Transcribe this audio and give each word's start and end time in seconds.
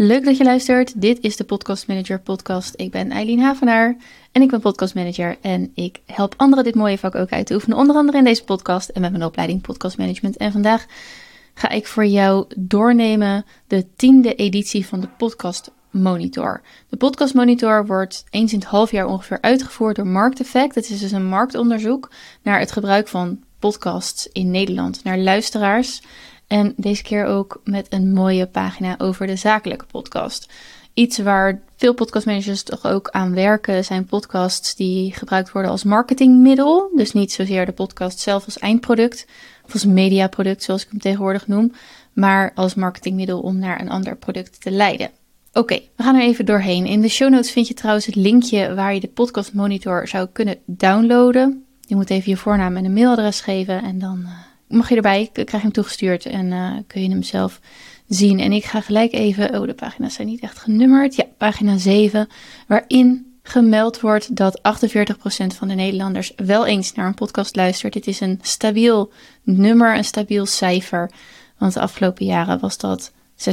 Leuk 0.00 0.24
dat 0.24 0.36
je 0.36 0.44
luistert. 0.44 1.00
Dit 1.00 1.20
is 1.20 1.36
de 1.36 1.44
Podcast 1.44 1.86
Manager 1.86 2.20
podcast. 2.20 2.74
Ik 2.76 2.90
ben 2.90 3.10
Eileen 3.10 3.40
Havenaar 3.40 3.96
en 4.32 4.42
ik 4.42 4.50
ben 4.50 4.60
podcast 4.60 4.94
manager 4.94 5.36
en 5.40 5.70
ik 5.74 6.00
help 6.06 6.34
anderen 6.36 6.64
dit 6.64 6.74
mooie 6.74 6.98
vak 6.98 7.14
ook 7.14 7.30
uit 7.30 7.46
te 7.46 7.54
oefenen, 7.54 7.76
onder 7.76 7.96
andere 7.96 8.18
in 8.18 8.24
deze 8.24 8.44
podcast 8.44 8.88
en 8.88 9.00
met 9.00 9.10
mijn 9.10 9.24
opleiding 9.24 9.60
Podcast 9.60 9.98
Management. 9.98 10.36
En 10.36 10.52
vandaag 10.52 10.86
ga 11.54 11.68
ik 11.68 11.86
voor 11.86 12.06
jou 12.06 12.46
doornemen 12.56 13.44
de 13.66 13.86
tiende 13.96 14.34
editie 14.34 14.86
van 14.86 15.00
de 15.00 15.08
Podcast 15.08 15.70
Monitor. 15.90 16.62
De 16.88 16.96
Podcast 16.96 17.34
Monitor 17.34 17.86
wordt 17.86 18.24
eens 18.30 18.52
in 18.52 18.58
het 18.58 18.68
half 18.68 18.90
jaar 18.90 19.06
ongeveer 19.06 19.38
uitgevoerd 19.40 19.96
door 19.96 20.06
Markteffect. 20.06 20.74
Het 20.74 20.90
is 20.90 21.00
dus 21.00 21.12
een 21.12 21.28
marktonderzoek 21.28 22.10
naar 22.42 22.58
het 22.58 22.72
gebruik 22.72 23.08
van 23.08 23.38
podcasts 23.58 24.28
in 24.32 24.50
Nederland, 24.50 25.04
naar 25.04 25.18
luisteraars. 25.18 26.02
En 26.48 26.72
deze 26.76 27.02
keer 27.02 27.24
ook 27.24 27.60
met 27.64 27.86
een 27.90 28.12
mooie 28.12 28.46
pagina 28.46 28.94
over 28.98 29.26
de 29.26 29.36
zakelijke 29.36 29.84
podcast. 29.86 30.52
Iets 30.94 31.18
waar 31.18 31.60
veel 31.76 31.94
podcastmanagers 31.94 32.62
toch 32.62 32.86
ook 32.86 33.08
aan 33.10 33.34
werken 33.34 33.84
zijn 33.84 34.04
podcasts 34.04 34.74
die 34.74 35.12
gebruikt 35.12 35.52
worden 35.52 35.70
als 35.70 35.84
marketingmiddel. 35.84 36.90
Dus 36.94 37.12
niet 37.12 37.32
zozeer 37.32 37.66
de 37.66 37.72
podcast 37.72 38.18
zelf 38.18 38.44
als 38.44 38.58
eindproduct 38.58 39.26
of 39.64 39.72
als 39.72 39.84
mediaproduct 39.84 40.62
zoals 40.62 40.82
ik 40.82 40.90
hem 40.90 41.00
tegenwoordig 41.00 41.46
noem, 41.46 41.72
maar 42.12 42.52
als 42.54 42.74
marketingmiddel 42.74 43.40
om 43.40 43.58
naar 43.58 43.80
een 43.80 43.90
ander 43.90 44.16
product 44.16 44.60
te 44.60 44.70
leiden. 44.70 45.10
Oké, 45.52 45.80
we 45.96 46.02
gaan 46.02 46.14
er 46.14 46.22
even 46.22 46.46
doorheen. 46.46 46.86
In 46.86 47.00
de 47.00 47.08
show 47.08 47.30
notes 47.30 47.50
vind 47.50 47.68
je 47.68 47.74
trouwens 47.74 48.06
het 48.06 48.14
linkje 48.14 48.74
waar 48.74 48.94
je 48.94 49.00
de 49.00 49.08
podcast 49.08 49.52
monitor 49.52 50.08
zou 50.08 50.28
kunnen 50.32 50.58
downloaden. 50.64 51.64
Je 51.80 51.96
moet 51.96 52.10
even 52.10 52.30
je 52.30 52.36
voornaam 52.36 52.76
en 52.76 52.84
een 52.84 52.92
mailadres 52.92 53.40
geven 53.40 53.82
en 53.82 53.98
dan 53.98 54.18
uh, 54.18 54.30
mag 54.68 54.88
je 54.88 54.96
erbij, 54.96 55.30
krijg 55.32 55.50
je 55.50 55.58
hem 55.58 55.72
toegestuurd 55.72 56.26
en 56.26 56.46
uh, 56.46 56.72
kun 56.86 57.02
je 57.02 57.08
hem 57.08 57.22
zelf 57.22 57.60
zien. 58.08 58.40
En 58.40 58.52
ik 58.52 58.64
ga 58.64 58.80
gelijk 58.80 59.12
even, 59.12 59.60
oh 59.60 59.66
de 59.66 59.74
pagina's 59.74 60.14
zijn 60.14 60.26
niet 60.26 60.40
echt 60.40 60.58
genummerd. 60.58 61.14
Ja, 61.14 61.24
pagina 61.36 61.76
7, 61.76 62.28
waarin 62.66 63.28
gemeld 63.42 64.00
wordt 64.00 64.36
dat 64.36 64.58
48% 64.58 64.62
van 65.46 65.68
de 65.68 65.74
Nederlanders 65.74 66.32
wel 66.36 66.66
eens 66.66 66.92
naar 66.92 67.06
een 67.06 67.14
podcast 67.14 67.56
luistert. 67.56 67.92
Dit 67.92 68.06
is 68.06 68.20
een 68.20 68.38
stabiel 68.42 69.12
nummer, 69.42 69.96
een 69.96 70.04
stabiel 70.04 70.46
cijfer. 70.46 71.10
Want 71.58 71.74
de 71.74 71.80
afgelopen 71.80 72.26
jaren 72.26 72.58
was 72.58 72.78
dat 72.78 73.12
46% 73.12 73.44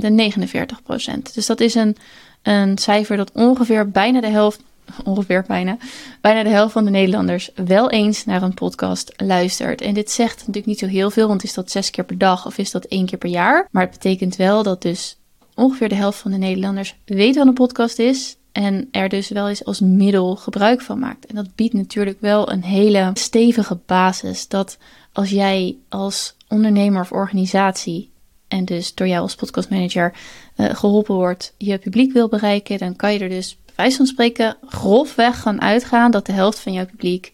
en 0.00 0.32
49%. 0.32 1.32
Dus 1.34 1.46
dat 1.46 1.60
is 1.60 1.74
een, 1.74 1.96
een 2.42 2.78
cijfer 2.78 3.16
dat 3.16 3.32
ongeveer 3.32 3.90
bijna 3.90 4.20
de 4.20 4.28
helft 4.28 4.62
ongeveer 5.04 5.44
bijna, 5.46 5.76
bijna 6.20 6.42
de 6.42 6.48
helft 6.48 6.72
van 6.72 6.84
de 6.84 6.90
Nederlanders 6.90 7.50
wel 7.54 7.90
eens 7.90 8.24
naar 8.24 8.42
een 8.42 8.54
podcast 8.54 9.12
luistert. 9.16 9.80
En 9.80 9.94
dit 9.94 10.10
zegt 10.10 10.38
natuurlijk 10.38 10.66
niet 10.66 10.78
zo 10.78 10.86
heel 10.86 11.10
veel, 11.10 11.28
want 11.28 11.44
is 11.44 11.54
dat 11.54 11.70
zes 11.70 11.90
keer 11.90 12.04
per 12.04 12.18
dag 12.18 12.46
of 12.46 12.58
is 12.58 12.70
dat 12.70 12.84
één 12.84 13.06
keer 13.06 13.18
per 13.18 13.30
jaar? 13.30 13.68
Maar 13.70 13.82
het 13.82 13.92
betekent 13.92 14.36
wel 14.36 14.62
dat 14.62 14.82
dus 14.82 15.16
ongeveer 15.54 15.88
de 15.88 15.94
helft 15.94 16.18
van 16.18 16.30
de 16.30 16.36
Nederlanders 16.36 16.96
weet 17.04 17.36
wat 17.36 17.46
een 17.46 17.54
podcast 17.54 17.98
is 17.98 18.36
en 18.52 18.88
er 18.90 19.08
dus 19.08 19.28
wel 19.28 19.48
eens 19.48 19.64
als 19.64 19.80
middel 19.80 20.36
gebruik 20.36 20.80
van 20.80 20.98
maakt. 20.98 21.26
En 21.26 21.34
dat 21.34 21.54
biedt 21.54 21.74
natuurlijk 21.74 22.20
wel 22.20 22.52
een 22.52 22.62
hele 22.62 23.10
stevige 23.14 23.78
basis 23.86 24.48
dat 24.48 24.78
als 25.12 25.30
jij 25.30 25.76
als 25.88 26.36
ondernemer 26.48 27.00
of 27.00 27.12
organisatie 27.12 28.10
en 28.48 28.64
dus 28.64 28.94
door 28.94 29.06
jou 29.06 29.22
als 29.22 29.34
podcastmanager 29.34 30.14
uh, 30.56 30.74
geholpen 30.74 31.14
wordt, 31.14 31.54
je 31.58 31.78
publiek 31.78 32.12
wil 32.12 32.28
bereiken, 32.28 32.78
dan 32.78 32.96
kan 32.96 33.12
je 33.12 33.18
er 33.18 33.28
dus 33.28 33.58
wijze 33.76 33.96
van 33.96 34.06
spreken 34.06 34.56
grofweg 34.66 35.40
gaan 35.40 35.60
uitgaan 35.60 36.10
dat 36.10 36.26
de 36.26 36.32
helft 36.32 36.58
van 36.58 36.72
jouw 36.72 36.86
publiek 36.86 37.32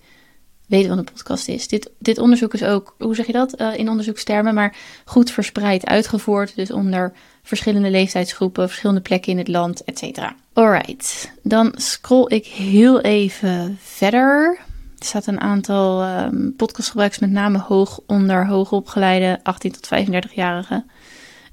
weet 0.69 0.87
wat 0.87 0.99
een 0.99 1.05
podcast 1.05 1.49
is. 1.49 1.69
Dit, 1.69 1.91
dit 1.99 2.19
onderzoek 2.19 2.55
is 2.55 2.63
ook, 2.63 2.95
hoe 2.99 3.15
zeg 3.15 3.27
je 3.27 3.33
dat 3.33 3.61
uh, 3.61 3.79
in 3.79 3.89
onderzoekstermen, 3.89 4.55
maar 4.55 4.77
goed 5.05 5.31
verspreid 5.31 5.87
uitgevoerd. 5.87 6.57
Dus 6.57 6.71
onder 6.71 7.13
verschillende 7.43 7.91
leeftijdsgroepen, 7.91 8.69
verschillende 8.69 9.01
plekken 9.01 9.33
in 9.33 9.39
het 9.39 9.49
land, 9.49 9.85
et 9.85 9.99
cetera. 9.99 10.35
Alright, 10.53 11.33
dan 11.43 11.73
scroll 11.77 12.27
ik 12.29 12.47
heel 12.47 13.01
even 13.01 13.79
verder. 13.81 14.59
Er 14.99 15.07
staat 15.07 15.27
een 15.27 15.41
aantal 15.41 16.05
um, 16.05 16.55
podcastgebruikers, 16.57 17.21
met 17.21 17.31
name 17.31 17.59
hoog 17.59 18.01
onder 18.07 18.47
hoogopgeleide 18.47 19.41
18 19.43 19.73
tot 19.73 19.89
35-jarigen. 19.89 20.91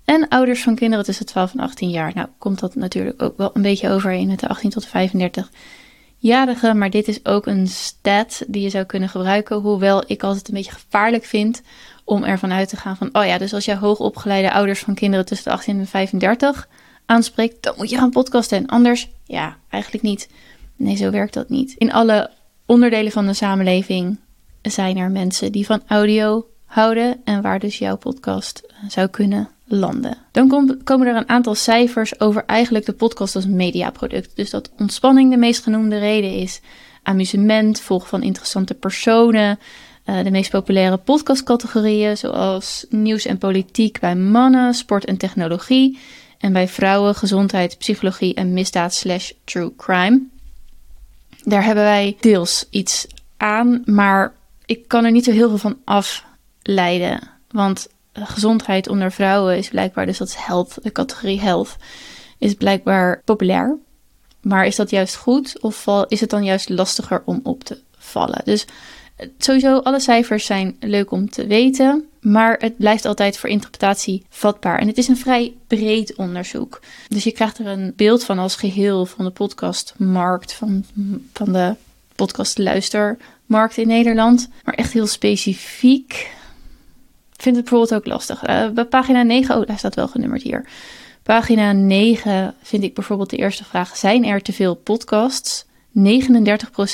En 0.05 0.27
ouders 0.27 0.63
van 0.63 0.75
kinderen 0.75 1.05
tussen 1.05 1.25
12 1.25 1.53
en 1.53 1.59
18 1.59 1.89
jaar. 1.89 2.11
Nou, 2.13 2.27
komt 2.37 2.59
dat 2.59 2.75
natuurlijk 2.75 3.21
ook 3.21 3.37
wel 3.37 3.49
een 3.53 3.61
beetje 3.61 3.89
overeen 3.89 4.27
met 4.27 4.39
de 4.39 4.47
18 4.47 4.69
tot 4.69 4.87
35-jarigen. 4.87 6.77
Maar 6.77 6.89
dit 6.89 7.07
is 7.07 7.25
ook 7.25 7.45
een 7.45 7.67
stat 7.67 8.43
die 8.47 8.61
je 8.61 8.69
zou 8.69 8.85
kunnen 8.85 9.09
gebruiken. 9.09 9.57
Hoewel 9.57 10.03
ik 10.07 10.23
altijd 10.23 10.47
een 10.47 10.53
beetje 10.53 10.71
gevaarlijk 10.71 11.23
vind 11.23 11.61
om 12.03 12.23
ervan 12.23 12.51
uit 12.51 12.69
te 12.69 12.77
gaan 12.77 12.97
van... 12.97 13.09
Oh 13.11 13.25
ja, 13.25 13.37
dus 13.37 13.53
als 13.53 13.65
jij 13.65 13.75
hoogopgeleide 13.75 14.51
ouders 14.51 14.79
van 14.79 14.93
kinderen 14.93 15.25
tussen 15.25 15.45
de 15.47 15.53
18 15.57 15.79
en 15.79 15.87
35 15.87 16.67
aanspreekt... 17.05 17.63
dan 17.63 17.73
moet 17.77 17.89
je 17.89 17.97
gaan 17.97 18.09
podcasten. 18.09 18.57
En 18.57 18.67
anders, 18.67 19.09
ja, 19.23 19.57
eigenlijk 19.69 20.03
niet. 20.03 20.29
Nee, 20.75 20.95
zo 20.95 21.09
werkt 21.11 21.33
dat 21.33 21.49
niet. 21.49 21.75
In 21.77 21.93
alle 21.93 22.31
onderdelen 22.65 23.11
van 23.11 23.25
de 23.25 23.33
samenleving 23.33 24.19
zijn 24.61 24.97
er 24.97 25.11
mensen 25.11 25.51
die 25.51 25.65
van 25.65 25.81
audio 25.87 26.45
houden... 26.65 27.21
en 27.23 27.41
waar 27.41 27.59
dus 27.59 27.77
jouw 27.77 27.97
podcast 27.97 28.63
zou 28.87 29.07
kunnen 29.07 29.49
landen. 29.65 30.17
Dan 30.31 30.47
kom, 30.47 30.83
komen 30.83 31.07
er 31.07 31.15
een 31.15 31.29
aantal 31.29 31.55
cijfers 31.55 32.19
over 32.19 32.43
eigenlijk 32.45 32.85
de 32.85 32.93
podcast 32.93 33.35
als 33.35 33.47
mediaproduct. 33.47 34.35
Dus 34.35 34.49
dat 34.49 34.71
ontspanning 34.77 35.31
de 35.31 35.37
meest 35.37 35.63
genoemde 35.63 35.97
reden 35.97 36.31
is, 36.31 36.61
amusement, 37.03 37.79
volgen 37.79 38.09
van 38.09 38.23
interessante 38.23 38.73
personen, 38.73 39.59
uh, 40.05 40.23
de 40.23 40.31
meest 40.31 40.51
populaire 40.51 40.97
podcastcategorieën 40.97 42.17
zoals 42.17 42.85
nieuws 42.89 43.25
en 43.25 43.37
politiek 43.37 43.99
bij 43.99 44.15
mannen, 44.15 44.73
sport 44.73 45.05
en 45.05 45.17
technologie 45.17 45.99
en 46.37 46.53
bij 46.53 46.67
vrouwen 46.67 47.15
gezondheid, 47.15 47.77
psychologie 47.77 48.33
en 48.33 48.53
misdaad 48.53 48.93
slash 48.93 49.31
true 49.43 49.71
crime. 49.77 50.21
Daar 51.43 51.63
hebben 51.63 51.83
wij 51.83 52.17
deels 52.19 52.67
iets 52.69 53.07
aan, 53.37 53.81
maar 53.85 54.33
ik 54.65 54.87
kan 54.87 55.05
er 55.05 55.11
niet 55.11 55.23
zo 55.23 55.31
heel 55.31 55.49
veel 55.49 55.57
van 55.57 55.77
afleiden. 56.65 57.19
Want 57.47 57.87
gezondheid 58.13 58.87
onder 58.87 59.11
vrouwen 59.11 59.57
is 59.57 59.69
blijkbaar, 59.69 60.05
dus 60.05 60.17
dat 60.17 60.27
is 60.27 60.35
health, 60.35 60.77
de 60.81 60.91
categorie 60.91 61.41
health, 61.41 61.75
is 62.37 62.53
blijkbaar 62.53 63.21
populair. 63.25 63.77
Maar 64.41 64.65
is 64.65 64.75
dat 64.75 64.89
juist 64.89 65.15
goed 65.15 65.61
of 65.61 65.85
is 66.07 66.19
het 66.19 66.29
dan 66.29 66.43
juist 66.43 66.69
lastiger 66.69 67.21
om 67.25 67.39
op 67.43 67.63
te 67.63 67.79
vallen? 67.97 68.41
Dus 68.43 68.65
eh, 69.15 69.27
sowieso, 69.37 69.77
alle 69.77 69.99
cijfers 69.99 70.45
zijn 70.45 70.75
leuk 70.79 71.11
om 71.11 71.29
te 71.29 71.47
weten, 71.47 72.05
maar 72.21 72.57
het 72.59 72.77
blijft 72.77 73.05
altijd 73.05 73.37
voor 73.37 73.49
interpretatie 73.49 74.25
vatbaar. 74.29 74.79
En 74.79 74.87
het 74.87 74.97
is 74.97 75.07
een 75.07 75.17
vrij 75.17 75.53
breed 75.67 76.15
onderzoek. 76.15 76.81
Dus 77.07 77.23
je 77.23 77.31
krijgt 77.31 77.59
er 77.59 77.67
een 77.67 77.93
beeld 77.95 78.23
van 78.23 78.39
als 78.39 78.55
geheel 78.55 79.05
van 79.05 79.25
de 79.25 79.31
podcastmarkt, 79.31 80.53
van, 80.53 80.85
van 81.33 81.53
de 81.53 81.75
podcastluistermarkt 82.15 83.77
in 83.77 83.87
Nederland. 83.87 84.49
Maar 84.63 84.73
echt 84.73 84.93
heel 84.93 85.07
specifiek 85.07 86.33
vind 87.37 87.55
het 87.55 87.65
bijvoorbeeld 87.65 87.93
ook 87.93 88.05
lastig. 88.05 88.47
Uh, 88.49 88.69
bij 88.69 88.85
pagina 88.85 89.23
9, 89.23 89.57
oh, 89.57 89.67
daar 89.67 89.77
staat 89.77 89.95
wel 89.95 90.07
genummerd 90.07 90.41
hier. 90.41 90.65
Pagina 91.23 91.71
9 91.71 92.55
vind 92.61 92.83
ik 92.83 92.93
bijvoorbeeld 92.93 93.29
de 93.29 93.37
eerste 93.37 93.63
vraag: 93.63 93.97
zijn 93.97 94.25
er 94.25 94.41
te 94.41 94.53
veel 94.53 94.75
podcasts? 94.75 95.65
39% 95.65 95.69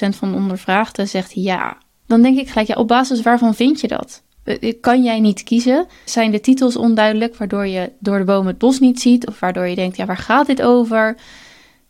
van 0.10 0.32
de 0.32 0.38
ondervraagden 0.38 1.08
zegt 1.08 1.32
ja. 1.34 1.78
Dan 2.08 2.22
denk 2.22 2.38
ik 2.38 2.50
gelijk, 2.50 2.68
ja, 2.68 2.76
op 2.76 2.88
basis 2.88 3.22
waarvan 3.22 3.56
vind 3.56 3.82
je 3.82 3.88
dat? 3.88 4.22
Eh, 4.44 4.58
eh, 4.62 4.74
kan 4.82 5.04
jij 5.04 5.20
niet 5.20 5.44
kiezen? 5.44 5.88
Zijn 6.06 6.32
de 6.32 6.40
titels 6.40 6.76
onduidelijk, 6.76 7.36
waardoor 7.36 7.68
je 7.68 7.92
door 8.00 8.18
de 8.18 8.24
boom 8.24 8.48
het 8.48 8.58
bos 8.58 8.80
niet 8.80 9.00
ziet? 9.00 9.28
Of 9.28 9.40
waardoor 9.40 9.68
je 9.68 9.76
denkt, 9.76 9.98
ja, 9.98 10.06
waar 10.06 10.18
gaat 10.18 10.48
dit 10.48 10.62
over? 10.62 11.18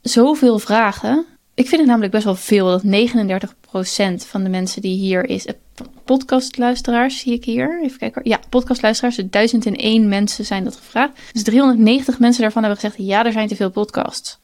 Zoveel 0.02 0.60
vragen. 0.60 1.26
Ik 1.62 1.68
vind 1.68 1.82
het 1.82 1.90
namelijk 1.90 2.12
best 2.12 2.26
wel 2.26 2.36
veel 2.36 2.66
dat 2.66 2.84
39% 2.84 4.28
van 4.28 4.44
de 4.44 4.50
mensen 4.50 4.82
die 4.82 4.98
hier 4.98 5.30
is, 5.30 5.46
podcastluisteraars 6.04 7.20
zie 7.20 7.34
ik 7.34 7.46
hier. 7.46 7.82
Even 7.84 7.98
kijken. 7.98 8.22
Ja, 8.24 8.40
podcastluisteraars. 8.50 9.16
1001 9.30 10.08
mensen 10.08 10.46
zijn 10.46 10.64
dat 10.64 10.76
gevraagd. 10.76 11.12
Dus 11.32 11.44
390 11.44 12.20
mensen 12.20 12.42
daarvan 12.42 12.64
hebben 12.64 12.82
gezegd: 12.82 13.08
ja, 13.08 13.26
er 13.26 13.32
zijn 13.32 13.48
te 13.48 13.56
veel 13.56 13.70
podcasts. 13.70 14.38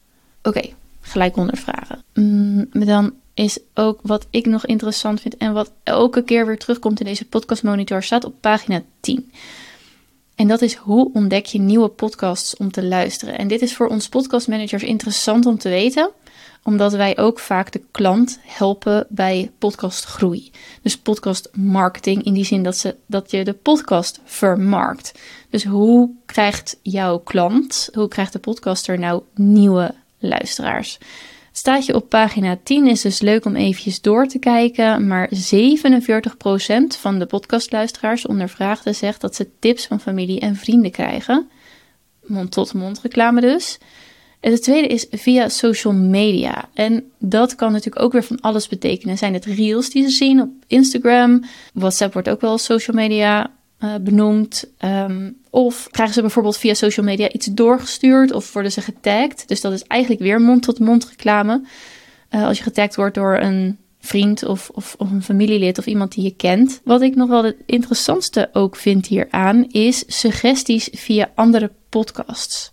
Oké, 0.43 0.61
gelijk 1.01 1.37
ondervragen. 1.37 2.03
Mm, 2.13 2.67
dan 2.71 3.13
is 3.33 3.59
ook 3.73 3.99
wat 4.03 4.27
ik 4.29 4.45
nog 4.45 4.65
interessant 4.65 5.21
vind 5.21 5.37
en 5.37 5.53
wat 5.53 5.71
elke 5.83 6.23
keer 6.23 6.45
weer 6.45 6.57
terugkomt 6.57 6.99
in 6.99 7.05
deze 7.05 7.25
podcastmonitor, 7.25 8.03
staat 8.03 8.25
op 8.25 8.33
pagina 8.39 8.81
10. 8.99 9.31
En 10.35 10.47
dat 10.47 10.61
is 10.61 10.75
hoe 10.75 11.09
ontdek 11.13 11.45
je 11.45 11.59
nieuwe 11.59 11.87
podcasts 11.87 12.57
om 12.57 12.71
te 12.71 12.85
luisteren. 12.85 13.37
En 13.37 13.47
dit 13.47 13.61
is 13.61 13.75
voor 13.75 13.87
ons 13.87 14.09
podcastmanagers 14.09 14.83
interessant 14.83 15.45
om 15.45 15.57
te 15.57 15.69
weten 15.69 16.11
omdat 16.67 16.93
wij 16.93 17.17
ook 17.17 17.39
vaak 17.39 17.71
de 17.71 17.81
klant 17.91 18.39
helpen 18.41 19.05
bij 19.09 19.51
podcastgroei. 19.57 20.51
Dus 20.81 20.97
podcast 20.97 21.49
marketing 21.53 22.23
in 22.23 22.33
die 22.33 22.45
zin 22.45 22.63
dat, 22.63 22.77
ze, 22.77 22.95
dat 23.05 23.31
je 23.31 23.43
de 23.43 23.53
podcast 23.53 24.19
vermarkt. 24.23 25.19
Dus 25.49 25.63
hoe 25.63 26.09
krijgt 26.25 26.79
jouw 26.81 27.17
klant, 27.17 27.89
hoe 27.93 28.07
krijgt 28.07 28.33
de 28.33 28.39
podcaster 28.39 28.99
nou 28.99 29.21
nieuwe 29.35 29.93
luisteraars? 30.19 30.97
Staat 31.51 31.85
je 31.85 31.95
op 31.95 32.09
pagina 32.09 32.57
10 32.63 32.87
is 32.87 33.01
dus 33.01 33.21
leuk 33.21 33.45
om 33.45 33.55
eventjes 33.55 34.01
door 34.01 34.27
te 34.27 34.39
kijken, 34.39 35.07
maar 35.07 35.29
47% 35.29 35.31
van 36.87 37.19
de 37.19 37.25
podcastluisteraars 37.25 38.25
ondervraagden 38.25 38.95
zegt 38.95 39.21
dat 39.21 39.35
ze 39.35 39.49
tips 39.59 39.85
van 39.85 39.99
familie 39.99 40.39
en 40.39 40.55
vrienden 40.55 40.91
krijgen 40.91 41.49
mond-tot-mond 42.27 42.99
reclame 43.01 43.41
dus. 43.41 43.77
En 44.39 44.51
het 44.51 44.63
tweede 44.63 44.87
is 44.87 45.05
via 45.11 45.49
social 45.49 45.93
media. 45.93 46.69
En 46.73 47.11
dat 47.19 47.55
kan 47.55 47.71
natuurlijk 47.71 48.05
ook 48.05 48.11
weer 48.11 48.23
van 48.23 48.41
alles 48.41 48.67
betekenen. 48.67 49.17
Zijn 49.17 49.33
het 49.33 49.45
reels 49.45 49.89
die 49.89 50.03
ze 50.03 50.09
zien 50.09 50.41
op 50.41 50.49
Instagram? 50.67 51.43
WhatsApp 51.73 52.13
wordt 52.13 52.29
ook 52.29 52.41
wel 52.41 52.57
social 52.57 52.97
media 52.97 53.51
uh, 53.79 53.95
benoemd. 54.01 54.65
Um, 54.85 55.37
of 55.49 55.87
krijgen 55.91 56.15
ze 56.15 56.21
bijvoorbeeld 56.21 56.57
via 56.57 56.73
social 56.73 57.05
media 57.05 57.31
iets 57.31 57.45
doorgestuurd 57.45 58.31
of 58.31 58.53
worden 58.53 58.71
ze 58.71 58.81
getagd. 58.81 59.47
Dus 59.47 59.61
dat 59.61 59.71
is 59.71 59.83
eigenlijk 59.83 60.21
weer 60.21 60.41
mond-tot-mond 60.41 61.05
reclame. 61.05 61.61
Uh, 62.31 62.45
als 62.45 62.57
je 62.57 62.63
getagd 62.63 62.95
wordt 62.95 63.15
door 63.15 63.37
een 63.37 63.77
vriend 63.99 64.45
of, 64.45 64.69
of, 64.73 64.95
of, 64.97 65.11
een 65.11 65.23
familielid 65.23 65.77
of 65.77 65.85
iemand 65.85 66.11
die 66.11 66.23
je 66.23 66.35
kent. 66.35 66.81
Wat 66.83 67.01
ik 67.01 67.15
nog 67.15 67.29
wel 67.29 67.43
het 67.43 67.55
interessantste 67.65 68.49
ook 68.53 68.75
vind 68.75 69.07
hieraan 69.07 69.65
is 69.71 70.03
suggesties 70.07 70.89
via 70.91 71.31
andere 71.35 71.71
podcasts. 71.89 72.71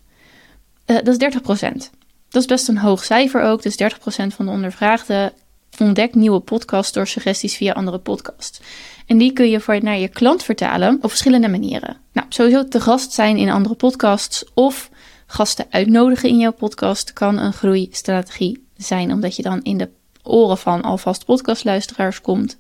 Uh, 0.87 0.97
dat 1.03 1.23
is 1.23 1.37
30%. 1.37 1.91
Dat 2.29 2.43
is 2.43 2.49
best 2.49 2.69
een 2.69 2.79
hoog 2.79 3.05
cijfer 3.05 3.43
ook. 3.43 3.63
Dus 3.63 3.83
30% 3.83 3.87
van 4.07 4.47
de 4.47 4.51
ondervraagden 4.51 5.33
ontdekt 5.79 6.15
nieuwe 6.15 6.41
podcasts 6.41 6.93
door 6.93 7.07
suggesties 7.07 7.57
via 7.57 7.73
andere 7.73 7.99
podcasts. 7.99 8.61
En 9.07 9.19
die 9.19 9.33
kun 9.33 9.51
je 9.51 9.61
voor 9.61 9.83
naar 9.83 9.99
je 9.99 10.09
klant 10.09 10.43
vertalen 10.43 10.99
op 11.03 11.09
verschillende 11.09 11.49
manieren. 11.49 11.97
Nou, 12.13 12.27
sowieso 12.29 12.69
te 12.69 12.81
gast 12.81 13.13
zijn 13.13 13.37
in 13.37 13.51
andere 13.51 13.75
podcasts 13.75 14.45
of 14.55 14.91
gasten 15.27 15.67
uitnodigen 15.71 16.29
in 16.29 16.39
jouw 16.39 16.53
podcast 16.53 17.13
kan 17.13 17.39
een 17.39 17.53
groeistrategie 17.53 18.67
zijn, 18.77 19.13
omdat 19.13 19.37
je 19.37 19.43
dan 19.43 19.63
in 19.63 19.79
de 19.79 19.89
oren 20.23 20.59
van 20.59 20.83
alvast 20.83 21.25
podcastluisteraars 21.25 22.21
komt. 22.21 22.59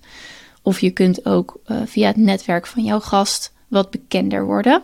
Of 0.63 0.81
je 0.81 0.91
kunt 0.91 1.27
ook 1.27 1.61
uh, 1.67 1.77
via 1.85 2.07
het 2.07 2.17
netwerk 2.17 2.67
van 2.67 2.85
jouw 2.85 3.01
gast 3.01 3.53
wat 3.69 3.91
bekender 3.91 4.45
worden. 4.45 4.83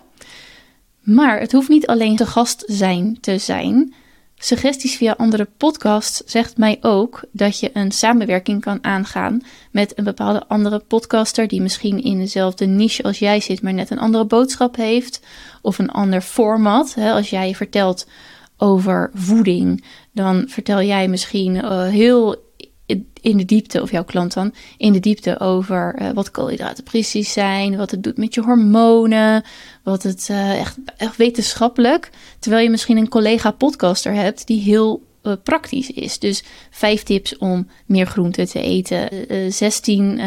Maar 1.00 1.40
het 1.40 1.52
hoeft 1.52 1.68
niet 1.68 1.86
alleen 1.86 2.16
te 2.16 2.26
gast 2.26 2.64
zijn 2.66 3.18
te 3.20 3.38
zijn. 3.38 3.94
Suggesties 4.42 4.96
via 4.96 5.14
andere 5.16 5.48
podcasts 5.56 6.22
zegt 6.26 6.56
mij 6.56 6.78
ook 6.80 7.24
dat 7.32 7.60
je 7.60 7.70
een 7.72 7.92
samenwerking 7.92 8.60
kan 8.60 8.84
aangaan 8.84 9.42
met 9.70 9.98
een 9.98 10.04
bepaalde 10.04 10.46
andere 10.46 10.78
podcaster 10.78 11.48
die 11.48 11.62
misschien 11.62 12.02
in 12.02 12.18
dezelfde 12.18 12.66
niche 12.66 13.02
als 13.02 13.18
jij 13.18 13.40
zit, 13.40 13.62
maar 13.62 13.72
net 13.72 13.90
een 13.90 13.98
andere 13.98 14.24
boodschap 14.24 14.76
heeft 14.76 15.20
of 15.62 15.78
een 15.78 15.90
ander 15.90 16.20
format. 16.20 16.94
Als 16.98 17.30
jij 17.30 17.54
vertelt 17.54 18.06
over 18.56 19.10
voeding, 19.14 19.84
dan 20.12 20.44
vertel 20.48 20.82
jij 20.82 21.08
misschien 21.08 21.54
uh, 21.54 21.82
heel 21.82 22.49
in 23.20 23.36
de 23.36 23.44
diepte, 23.44 23.82
of 23.82 23.90
jouw 23.90 24.04
klant 24.04 24.34
dan, 24.34 24.54
in 24.76 24.92
de 24.92 25.00
diepte 25.00 25.40
over 25.40 25.96
uh, 26.00 26.10
wat 26.10 26.30
koolhydraten 26.30 26.84
precies 26.84 27.32
zijn, 27.32 27.76
wat 27.76 27.90
het 27.90 28.02
doet 28.02 28.16
met 28.16 28.34
je 28.34 28.40
hormonen, 28.40 29.44
wat 29.82 30.02
het 30.02 30.28
uh, 30.30 30.58
echt, 30.60 30.78
echt 30.96 31.16
wetenschappelijk. 31.16 32.10
Terwijl 32.38 32.62
je 32.62 32.70
misschien 32.70 32.96
een 32.96 33.08
collega 33.08 33.50
podcaster 33.50 34.14
hebt 34.14 34.46
die 34.46 34.60
heel 34.60 35.02
uh, 35.22 35.32
praktisch 35.42 35.90
is. 35.90 36.18
Dus 36.18 36.44
vijf 36.70 37.02
tips 37.02 37.38
om 37.38 37.68
meer 37.86 38.06
groente 38.06 38.46
te 38.46 38.60
eten, 38.60 39.08
16 39.52 40.20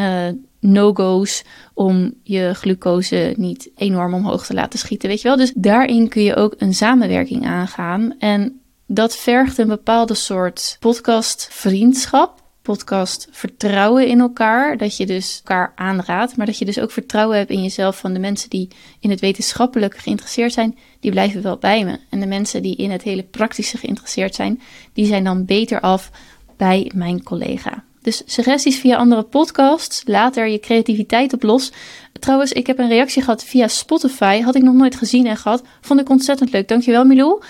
no-go's 0.60 1.44
om 1.74 2.14
je 2.22 2.54
glucose 2.54 3.34
niet 3.36 3.70
enorm 3.76 4.14
omhoog 4.14 4.46
te 4.46 4.54
laten 4.54 4.78
schieten, 4.78 5.08
weet 5.08 5.20
je 5.20 5.28
wel. 5.28 5.36
Dus 5.36 5.52
daarin 5.56 6.08
kun 6.08 6.22
je 6.22 6.36
ook 6.36 6.54
een 6.58 6.74
samenwerking 6.74 7.46
aangaan 7.46 8.14
en 8.18 8.60
dat 8.86 9.16
vergt 9.16 9.58
een 9.58 9.68
bepaalde 9.68 10.14
soort 10.14 10.76
podcast 10.80 11.48
vriendschap 11.50 12.43
podcast 12.64 13.28
vertrouwen 13.30 14.06
in 14.06 14.20
elkaar. 14.20 14.76
Dat 14.76 14.96
je 14.96 15.06
dus 15.06 15.36
elkaar 15.36 15.72
aanraadt, 15.76 16.36
maar 16.36 16.46
dat 16.46 16.58
je 16.58 16.64
dus 16.64 16.80
ook 16.80 16.90
vertrouwen 16.90 17.36
hebt 17.36 17.50
in 17.50 17.62
jezelf 17.62 17.98
van 17.98 18.12
de 18.12 18.18
mensen 18.18 18.50
die 18.50 18.68
in 19.00 19.10
het 19.10 19.20
wetenschappelijk 19.20 19.98
geïnteresseerd 19.98 20.52
zijn, 20.52 20.78
die 21.00 21.10
blijven 21.10 21.42
wel 21.42 21.56
bij 21.56 21.84
me. 21.84 21.98
En 22.10 22.20
de 22.20 22.26
mensen 22.26 22.62
die 22.62 22.76
in 22.76 22.90
het 22.90 23.02
hele 23.02 23.22
praktische 23.22 23.76
geïnteresseerd 23.76 24.34
zijn, 24.34 24.60
die 24.92 25.06
zijn 25.06 25.24
dan 25.24 25.44
beter 25.44 25.80
af 25.80 26.10
bij 26.56 26.90
mijn 26.94 27.22
collega. 27.22 27.84
Dus 28.02 28.22
suggesties 28.26 28.78
via 28.78 28.96
andere 28.96 29.22
podcasts. 29.22 30.02
Laat 30.06 30.36
er 30.36 30.48
je 30.48 30.60
creativiteit 30.60 31.32
op 31.32 31.42
los. 31.42 31.72
Trouwens, 32.20 32.52
ik 32.52 32.66
heb 32.66 32.78
een 32.78 32.88
reactie 32.88 33.22
gehad 33.22 33.44
via 33.44 33.68
Spotify. 33.68 34.40
Had 34.40 34.54
ik 34.54 34.62
nog 34.62 34.74
nooit 34.74 34.96
gezien 34.96 35.26
en 35.26 35.36
gehad. 35.36 35.62
Vond 35.80 36.00
ik 36.00 36.08
ontzettend 36.08 36.52
leuk. 36.52 36.68
Dankjewel, 36.68 37.04
Milou. 37.04 37.42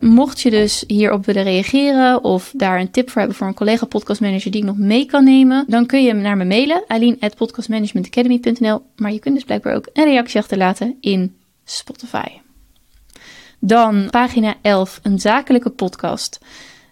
Mocht 0.00 0.40
je 0.40 0.50
dus 0.50 0.84
hierop 0.86 1.26
willen 1.26 1.42
reageren 1.42 2.24
of 2.24 2.52
daar 2.56 2.80
een 2.80 2.90
tip 2.90 3.10
voor 3.10 3.18
hebben 3.18 3.38
voor 3.38 3.46
een 3.46 3.54
collega 3.54 3.86
podcastmanager 3.86 4.50
die 4.50 4.60
ik 4.60 4.66
nog 4.66 4.76
mee 4.76 5.06
kan 5.06 5.24
nemen, 5.24 5.64
dan 5.68 5.86
kun 5.86 6.02
je 6.02 6.12
naar 6.12 6.36
me 6.36 6.44
mailen, 6.44 6.84
eileen.podcastmanagementacademy.nl. 6.86 8.82
Maar 8.96 9.12
je 9.12 9.18
kunt 9.18 9.34
dus 9.34 9.44
blijkbaar 9.44 9.74
ook 9.74 9.88
een 9.92 10.04
reactie 10.04 10.40
achterlaten 10.40 10.96
in 11.00 11.36
Spotify. 11.64 12.26
Dan 13.58 14.08
pagina 14.10 14.54
11, 14.62 15.00
een 15.02 15.18
zakelijke 15.18 15.70
podcast. 15.70 16.38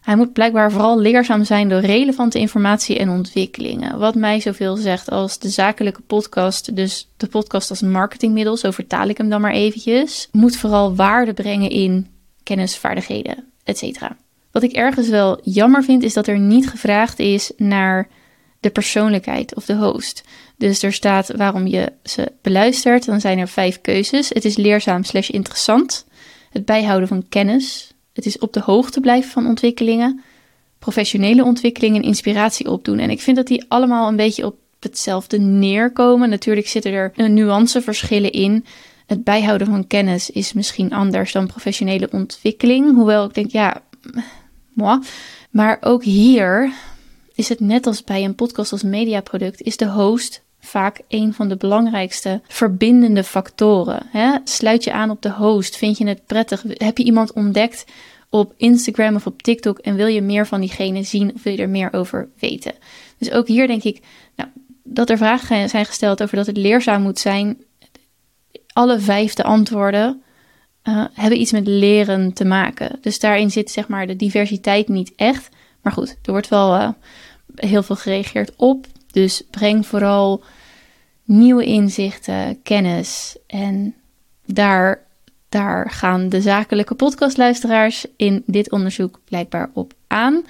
Hij 0.00 0.16
moet 0.16 0.32
blijkbaar 0.32 0.72
vooral 0.72 0.98
leerzaam 0.98 1.44
zijn 1.44 1.68
door 1.68 1.80
relevante 1.80 2.38
informatie 2.38 2.98
en 2.98 3.08
ontwikkelingen. 3.08 3.98
Wat 3.98 4.14
mij 4.14 4.40
zoveel 4.40 4.76
zegt 4.76 5.10
als 5.10 5.38
de 5.38 5.48
zakelijke 5.48 6.00
podcast, 6.00 6.76
dus 6.76 7.08
de 7.16 7.26
podcast 7.26 7.70
als 7.70 7.82
marketingmiddel, 7.82 8.56
zo 8.56 8.70
vertaal 8.70 9.08
ik 9.08 9.18
hem 9.18 9.28
dan 9.28 9.40
maar 9.40 9.52
eventjes, 9.52 10.28
moet 10.32 10.56
vooral 10.56 10.94
waarde 10.94 11.32
brengen 11.32 11.70
in 11.70 12.06
kennis, 12.48 12.76
vaardigheden, 12.76 13.52
etc. 13.64 14.00
Wat 14.52 14.62
ik 14.62 14.72
ergens 14.72 15.08
wel 15.08 15.40
jammer 15.42 15.84
vind, 15.84 16.02
is 16.02 16.12
dat 16.12 16.26
er 16.26 16.38
niet 16.38 16.68
gevraagd 16.68 17.18
is 17.18 17.52
naar 17.56 18.08
de 18.60 18.70
persoonlijkheid 18.70 19.54
of 19.54 19.64
de 19.64 19.76
host. 19.76 20.22
Dus 20.56 20.82
er 20.82 20.92
staat 20.92 21.32
waarom 21.36 21.66
je 21.66 21.92
ze 22.02 22.32
beluistert. 22.42 23.04
Dan 23.04 23.20
zijn 23.20 23.38
er 23.38 23.48
vijf 23.48 23.80
keuzes. 23.80 24.28
Het 24.28 24.44
is 24.44 24.56
leerzaam 24.56 25.04
slash 25.04 25.28
interessant. 25.28 26.06
Het 26.50 26.64
bijhouden 26.64 27.08
van 27.08 27.28
kennis. 27.28 27.94
Het 28.12 28.26
is 28.26 28.38
op 28.38 28.52
de 28.52 28.60
hoogte 28.60 29.00
blijven 29.00 29.30
van 29.30 29.46
ontwikkelingen. 29.46 30.22
Professionele 30.78 31.44
ontwikkelingen 31.44 32.02
en 32.02 32.08
inspiratie 32.08 32.70
opdoen. 32.70 32.98
En 32.98 33.10
ik 33.10 33.20
vind 33.20 33.36
dat 33.36 33.46
die 33.46 33.64
allemaal 33.68 34.08
een 34.08 34.16
beetje 34.16 34.46
op 34.46 34.56
hetzelfde 34.80 35.38
neerkomen. 35.38 36.28
Natuurlijk 36.28 36.68
zitten 36.68 36.92
er 36.92 37.30
nuanceverschillen 37.30 38.32
in. 38.32 38.64
Het 39.08 39.24
bijhouden 39.24 39.66
van 39.66 39.86
kennis 39.86 40.30
is 40.30 40.52
misschien 40.52 40.92
anders 40.92 41.32
dan 41.32 41.46
professionele 41.46 42.08
ontwikkeling. 42.12 42.94
Hoewel 42.94 43.24
ik 43.24 43.34
denk, 43.34 43.50
ja, 43.50 43.82
moi. 44.72 45.00
Maar 45.50 45.78
ook 45.80 46.04
hier 46.04 46.72
is 47.34 47.48
het 47.48 47.60
net 47.60 47.86
als 47.86 48.04
bij 48.04 48.24
een 48.24 48.34
podcast 48.34 48.72
als 48.72 48.82
mediaproduct, 48.82 49.62
is 49.62 49.76
de 49.76 49.88
host 49.88 50.42
vaak 50.60 51.00
een 51.08 51.34
van 51.34 51.48
de 51.48 51.56
belangrijkste 51.56 52.40
verbindende 52.48 53.24
factoren. 53.24 54.06
Hè? 54.10 54.36
Sluit 54.44 54.84
je 54.84 54.92
aan 54.92 55.10
op 55.10 55.22
de 55.22 55.32
host? 55.32 55.76
Vind 55.76 55.98
je 55.98 56.06
het 56.06 56.26
prettig? 56.26 56.64
Heb 56.68 56.98
je 56.98 57.04
iemand 57.04 57.32
ontdekt 57.32 57.84
op 58.30 58.54
Instagram 58.56 59.14
of 59.14 59.26
op 59.26 59.42
TikTok 59.42 59.78
en 59.78 59.94
wil 59.94 60.06
je 60.06 60.22
meer 60.22 60.46
van 60.46 60.60
diegene 60.60 61.02
zien 61.02 61.34
of 61.34 61.42
wil 61.42 61.52
je 61.52 61.62
er 61.62 61.68
meer 61.68 61.92
over 61.92 62.28
weten? 62.38 62.72
Dus 63.18 63.30
ook 63.30 63.48
hier 63.48 63.66
denk 63.66 63.82
ik 63.82 64.00
nou, 64.36 64.48
dat 64.82 65.10
er 65.10 65.16
vragen 65.16 65.68
zijn 65.68 65.84
gesteld 65.84 66.22
over 66.22 66.36
dat 66.36 66.46
het 66.46 66.56
leerzaam 66.56 67.02
moet 67.02 67.18
zijn 67.18 67.56
alle 68.78 68.98
vijfde 68.98 69.42
antwoorden 69.42 70.22
uh, 70.84 71.04
hebben 71.12 71.40
iets 71.40 71.52
met 71.52 71.66
leren 71.66 72.32
te 72.32 72.44
maken. 72.44 72.98
Dus 73.00 73.18
daarin 73.18 73.50
zit 73.50 73.70
zeg 73.70 73.88
maar 73.88 74.06
de 74.06 74.16
diversiteit 74.16 74.88
niet 74.88 75.12
echt. 75.16 75.48
Maar 75.82 75.92
goed, 75.92 76.16
er 76.22 76.32
wordt 76.32 76.48
wel 76.48 76.74
uh, 76.74 76.88
heel 77.54 77.82
veel 77.82 77.96
gereageerd 77.96 78.52
op. 78.56 78.86
Dus 79.12 79.42
breng 79.50 79.86
vooral 79.86 80.42
nieuwe 81.24 81.64
inzichten, 81.64 82.62
kennis. 82.62 83.36
En 83.46 83.94
daar, 84.46 85.06
daar 85.48 85.90
gaan 85.90 86.28
de 86.28 86.40
zakelijke 86.40 86.94
podcastluisteraars 86.94 88.06
in 88.16 88.42
dit 88.46 88.70
onderzoek 88.70 89.20
blijkbaar 89.24 89.70
op 89.74 89.92
aan. 90.06 90.44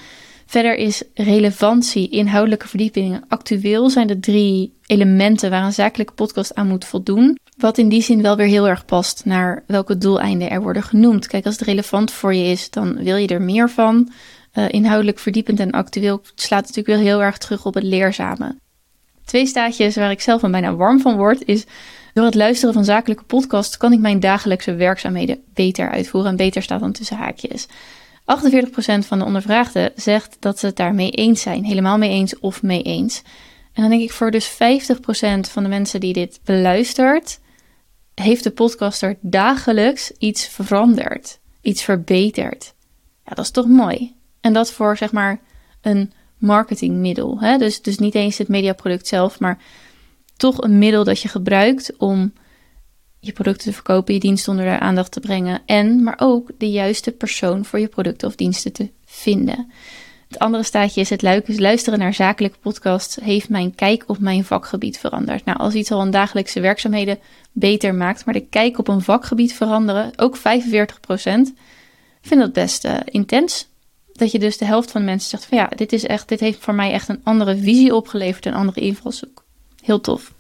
Verder 0.47 0.75
is 0.75 1.03
relevantie, 1.15 2.09
inhoudelijke 2.09 2.69
verdiepingen, 2.69 3.25
actueel 3.29 3.91
zijn 3.91 4.07
de 4.07 4.21
drie 4.21 4.73
elementen 4.87 5.51
waar 5.51 5.65
een 5.65 5.73
zakelijke 5.73 6.13
podcast 6.13 6.55
aan 6.55 6.69
moet 6.69 6.85
voldoen. 6.85 7.39
Wat 7.59 7.79
in 7.79 7.89
die 7.89 8.03
zin 8.03 8.23
wel 8.23 8.37
weer 8.37 8.47
heel 8.47 8.69
erg 8.69 8.85
past 8.85 9.25
naar 9.25 9.65
welke 9.67 9.99
doeleinden 9.99 10.51
er 10.51 10.63
worden 10.63 10.83
genoemd. 10.83 11.27
Kijk, 11.27 11.47
als 11.47 11.59
het 11.59 11.69
relevant 11.69 12.13
voor 12.13 12.35
je 12.35 12.51
is, 12.51 12.71
dan 12.71 13.03
wil 13.03 13.17
je 13.17 13.29
er 13.29 13.43
meer 13.43 13.71
van. 13.71 14.13
Uh, 14.55 14.69
inhoudelijk 14.69 15.19
verdiepend 15.19 15.61
en 15.61 15.71
actueel 15.71 16.23
slaat 16.35 16.61
natuurlijk 16.61 16.87
wel 16.87 17.07
heel 17.07 17.23
erg 17.23 17.39
terug 17.39 17.67
op 17.67 17.75
het 17.75 17.85
leerzame. 17.85 18.57
Twee 19.25 19.47
staatjes 19.47 19.97
waar 19.97 20.11
ik 20.11 20.21
zelf 20.21 20.43
een 20.43 20.51
bijna 20.51 20.75
warm 20.75 21.01
van 21.01 21.17
word, 21.17 21.45
is 21.45 21.65
door 22.13 22.25
het 22.25 22.35
luisteren 22.35 22.75
van 22.75 22.85
zakelijke 22.85 23.25
podcasts 23.25 23.77
kan 23.77 23.93
ik 23.93 23.99
mijn 23.99 24.21
dagelijkse 24.21 24.75
werkzaamheden 24.75 25.43
beter 25.55 25.91
uitvoeren. 25.91 26.31
En 26.31 26.37
beter 26.37 26.63
staat 26.63 26.81
dan 26.81 26.93
tussen 26.93 27.17
haakjes. 27.17 27.67
48% 27.67 27.71
van 29.07 29.19
de 29.19 29.25
ondervraagden 29.25 29.93
zegt 29.95 30.37
dat 30.41 30.59
ze 30.59 30.67
het 30.67 30.77
daarmee 30.77 31.11
eens 31.11 31.41
zijn. 31.43 31.65
Helemaal 31.65 31.99
mee 31.99 32.11
eens 32.11 32.39
of 32.39 32.63
mee 32.63 32.83
eens. 32.83 33.23
En 33.73 33.83
dan 33.83 33.91
denk 33.91 34.03
ik 34.03 34.13
voor 34.13 34.31
dus 34.31 34.53
50% 34.53 34.55
van 35.51 35.63
de 35.63 35.69
mensen 35.69 36.01
die 36.01 36.13
dit 36.13 36.41
beluistert, 36.45 37.41
heeft 38.19 38.45
de 38.45 38.51
podcaster 38.51 39.19
dagelijks 39.21 40.13
iets 40.19 40.47
veranderd, 40.47 41.39
iets 41.61 41.83
verbeterd. 41.83 42.75
Ja, 43.25 43.35
dat 43.35 43.45
is 43.45 43.51
toch 43.51 43.67
mooi. 43.67 44.15
En 44.41 44.53
dat 44.53 44.73
voor 44.73 44.97
zeg 44.97 45.13
maar 45.13 45.41
een 45.81 46.13
marketingmiddel. 46.39 47.41
Hè? 47.41 47.59
Dus, 47.59 47.83
dus 47.83 47.99
niet 47.99 48.15
eens 48.15 48.39
het 48.39 48.49
mediaproduct 48.49 49.07
zelf, 49.07 49.41
maar 49.41 49.59
toch 50.37 50.63
een 50.63 50.79
middel 50.79 51.05
dat 51.05 51.21
je 51.21 51.29
gebruikt 51.29 51.97
om 51.97 52.33
je 53.21 53.33
producten 53.33 53.67
te 53.67 53.73
verkopen, 53.73 54.15
je 54.15 54.21
diensten 54.21 54.53
onder 54.53 54.67
de 54.67 54.79
aandacht 54.79 55.13
te 55.13 55.21
brengen 55.21 55.63
en 55.67 56.03
maar 56.03 56.17
ook 56.19 56.51
de 56.59 56.71
juiste 56.71 57.13
persoon 57.13 57.65
voor 57.65 57.79
je 57.79 57.89
producten 57.89 58.29
of 58.29 58.35
diensten 58.35 58.73
te 58.73 58.91
vinden. 59.05 59.73
Het 60.29 60.39
andere 60.39 60.63
staatje 60.63 61.01
is 61.01 61.11
het 61.11 61.23
luisteren 61.59 61.99
naar 61.99 62.15
zakelijke 62.15 62.59
podcasts 62.59 63.17
heeft 63.23 63.49
mijn 63.49 63.75
kijk 63.75 64.05
op 64.07 64.19
mijn 64.19 64.45
vakgebied 64.45 64.99
veranderd. 64.99 65.45
Nou, 65.45 65.59
als 65.59 65.75
iets 65.75 65.91
al 65.91 66.01
een 66.01 66.11
dagelijkse 66.11 66.61
werkzaamheden 66.61 67.19
beter 67.53 67.95
maakt, 67.95 68.25
maar 68.25 68.35
de 68.35 68.47
kijk 68.47 68.79
op 68.79 68.89
een 68.89 69.01
vakgebied 69.01 69.55
veranderen, 69.55 70.13
ook 70.17 70.39
45%, 70.39 70.41
vind 72.21 72.41
dat 72.41 72.53
best 72.53 72.85
uh, 72.85 72.97
intens. 73.05 73.69
Dat 74.13 74.31
je 74.31 74.39
dus 74.39 74.59
de 74.59 74.65
helft 74.65 74.91
van 74.91 75.01
de 75.01 75.07
mensen 75.07 75.29
zegt 75.31 75.45
van 75.45 75.59
ja, 75.59 75.71
dit 75.77 75.93
is 75.93 76.05
echt, 76.05 76.29
dit 76.29 76.41
heeft 76.41 76.59
voor 76.59 76.75
mij 76.75 76.93
echt 76.93 77.09
een 77.09 77.21
andere 77.25 77.57
visie 77.57 77.95
opgeleverd, 77.95 78.47
een 78.47 78.55
andere 78.55 78.81
invalshoek. 78.81 79.45
Heel 79.83 80.01
tof. 80.01 80.33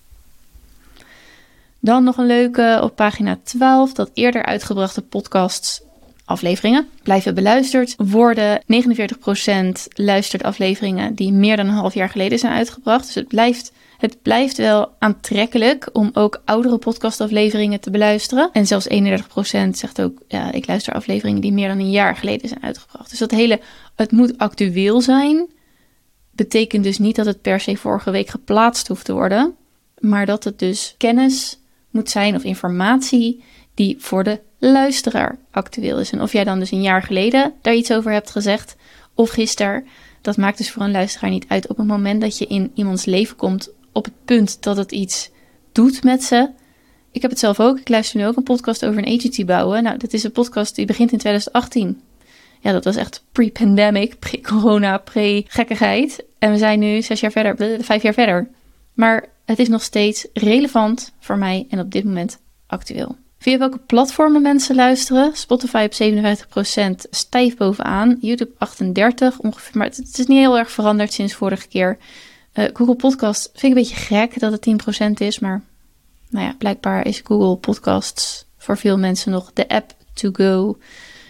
Dan 1.80 2.04
nog 2.04 2.16
een 2.16 2.26
leuke 2.26 2.80
op 2.83 2.97
pagina 2.97 3.38
12, 3.42 3.92
dat 3.92 4.11
eerder 4.14 4.45
uitgebrachte 4.45 5.02
podcasts 5.02 5.80
afleveringen 6.28 6.88
blijven 7.02 7.35
beluisterd 7.35 7.94
worden. 7.97 8.62
49% 8.62 9.68
luistert 9.94 10.42
afleveringen 10.42 11.14
die 11.14 11.32
meer 11.32 11.56
dan 11.56 11.66
een 11.66 11.75
half 11.75 11.94
jaar 11.94 12.08
geleden 12.08 12.38
zijn 12.38 12.52
uitgebracht. 12.52 13.04
Dus 13.06 13.14
het 13.14 13.28
blijft, 13.28 13.73
het 13.99 14.23
blijft 14.23 14.56
wel 14.56 14.92
aantrekkelijk 14.99 15.88
om 15.92 16.11
ook 16.12 16.42
oudere 16.44 16.78
podcastafleveringen 16.78 17.80
te 17.80 17.90
beluisteren. 17.90 18.50
En 18.52 18.66
zelfs 18.66 18.88
31% 18.88 18.94
zegt 19.70 20.00
ook, 20.00 20.18
ja, 20.28 20.52
ik 20.52 20.66
luister 20.66 20.92
afleveringen 20.92 21.40
die 21.40 21.52
meer 21.52 21.68
dan 21.68 21.78
een 21.78 21.90
jaar 21.90 22.16
geleden 22.16 22.49
zijn 22.49 22.62
uitgebracht. 22.62 23.11
Dus 23.11 23.18
dat 23.18 23.30
hele, 23.30 23.61
het 23.94 24.12
moet 24.12 24.38
actueel 24.38 25.00
zijn, 25.00 25.47
betekent 26.30 26.85
dus 26.85 26.99
niet 26.99 27.16
dat 27.16 27.26
het 27.26 27.42
per 27.42 27.61
se 27.61 27.76
vorige 27.76 28.11
week 28.11 28.28
geplaatst 28.28 28.88
hoeft 28.88 29.04
te 29.04 29.12
worden. 29.12 29.54
Maar 29.99 30.26
dat 30.26 30.44
het 30.44 30.58
dus 30.58 30.94
kennis 30.97 31.58
moet 31.90 32.11
zijn 32.11 32.35
of 32.35 32.44
informatie 32.44 33.42
die 33.78 33.97
voor 33.99 34.25
de 34.25 34.40
luisteraar 34.58 35.38
actueel 35.50 35.99
is. 36.00 36.12
En 36.12 36.23
of 36.23 36.32
jij 36.32 36.44
dan 36.44 36.58
dus 36.58 36.70
een 36.70 36.82
jaar 36.82 37.02
geleden 37.02 37.54
daar 37.62 37.75
iets 37.75 37.92
over 37.92 38.12
hebt 38.12 38.30
gezegd 38.30 38.76
of 39.14 39.30
gisteren, 39.30 39.87
dat 40.20 40.37
maakt 40.37 40.58
dus 40.58 40.70
voor 40.70 40.82
een 40.82 40.90
luisteraar 40.90 41.30
niet 41.30 41.44
uit. 41.49 41.68
Op 41.68 41.76
het 41.76 41.87
moment 41.87 42.20
dat 42.20 42.38
je 42.38 42.47
in 42.47 42.70
iemands 42.75 43.04
leven 43.04 43.37
komt, 43.37 43.70
op 43.92 44.04
het 44.04 44.14
punt 44.25 44.62
dat 44.62 44.76
het 44.76 44.92
iets 44.92 45.30
doet 45.73 46.04
met 46.04 46.25
ze. 46.25 46.50
Ik 47.12 47.23
heb 47.23 47.30
het 47.30 47.40
zelf 47.40 47.61
ook. 47.61 47.78
Ik 47.78 47.88
luister 47.88 48.20
nu 48.20 48.26
ook 48.26 48.37
een 48.37 48.42
podcast 48.42 48.85
over 48.85 48.99
een 48.99 49.18
agency 49.18 49.44
bouwen. 49.44 49.82
Nou, 49.82 49.97
dit 49.99 50.14
is 50.14 50.23
een 50.23 50.32
podcast 50.32 50.75
die 50.75 50.87
begint 50.87 51.12
in 51.12 51.18
2018. 51.18 52.00
Ja, 52.61 52.73
dat 52.73 52.85
was 52.85 52.97
echt 52.97 53.25
pre-pandemic, 53.32 54.18
pre-corona, 54.18 54.99
pre-gekkigheid. 54.99 56.25
En 56.38 56.50
we 56.50 56.58
zijn 56.58 56.78
nu 56.78 57.02
zes 57.02 57.20
jaar 57.20 57.32
verder, 57.32 57.85
vijf 57.85 58.02
jaar 58.02 58.14
verder. 58.14 58.49
Maar 58.94 59.28
het 59.44 59.58
is 59.58 59.68
nog 59.68 59.82
steeds 59.82 60.26
relevant 60.32 61.12
voor 61.18 61.38
mij 61.38 61.66
en 61.70 61.80
op 61.80 61.90
dit 61.90 62.04
moment 62.04 62.40
actueel. 62.66 63.16
Via 63.38 63.59
welke 63.59 63.78
platformen 63.78 64.42
mensen 64.42 64.75
luisteren? 64.75 65.37
Spotify 65.37 65.88
op 65.90 65.92
57% 65.92 67.09
stijf 67.11 67.57
bovenaan. 67.57 68.18
YouTube 68.21 68.52
38 68.59 69.38
ongeveer. 69.38 69.78
Maar 69.78 69.87
het, 69.87 70.18
is 70.18 70.26
niet 70.26 70.38
heel 70.38 70.59
erg 70.59 70.71
veranderd 70.71 71.12
sinds 71.12 71.35
vorige 71.35 71.68
keer. 71.68 71.99
Uh, 72.54 72.64
Google 72.73 72.95
Podcast 72.95 73.50
vind 73.52 73.62
ik 73.62 73.68
een 73.68 73.75
beetje 73.75 74.14
gek 74.14 74.40
dat 74.40 74.52
het 74.52 74.66
10% 75.09 75.12
is. 75.14 75.38
Maar 75.38 75.62
nou 76.28 76.47
ja, 76.47 76.54
blijkbaar 76.59 77.07
is 77.07 77.21
Google 77.25 77.57
Podcasts 77.57 78.47
voor 78.57 78.78
veel 78.78 78.99
mensen 78.99 79.33
nog 79.33 79.50
de 79.52 79.68
app 79.68 79.92
to 80.14 80.30
go. 80.33 80.78